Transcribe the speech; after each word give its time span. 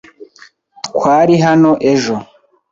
Twari 0.87 1.35
hano 1.45 1.71
ejo. 1.91 2.15